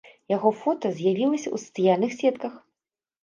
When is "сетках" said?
2.21-2.57